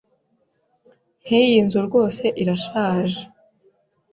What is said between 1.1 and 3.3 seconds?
Nk’iyi nzu rwose irashaje